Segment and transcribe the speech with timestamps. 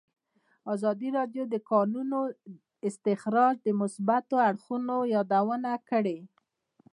[0.73, 2.19] ازادي راډیو د د کانونو
[2.87, 6.19] استخراج د مثبتو اړخونو یادونه کړې.